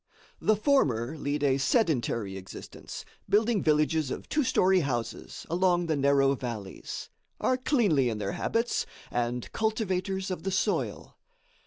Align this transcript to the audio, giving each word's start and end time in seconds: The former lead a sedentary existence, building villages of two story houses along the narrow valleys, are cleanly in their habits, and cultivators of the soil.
The 0.41 0.55
former 0.55 1.15
lead 1.15 1.43
a 1.43 1.59
sedentary 1.59 2.35
existence, 2.35 3.05
building 3.29 3.61
villages 3.61 4.09
of 4.09 4.27
two 4.29 4.43
story 4.43 4.79
houses 4.79 5.45
along 5.47 5.85
the 5.85 5.95
narrow 5.95 6.33
valleys, 6.33 7.11
are 7.39 7.55
cleanly 7.55 8.09
in 8.09 8.17
their 8.17 8.31
habits, 8.31 8.87
and 9.11 9.51
cultivators 9.51 10.31
of 10.31 10.41
the 10.41 10.49
soil. 10.49 11.19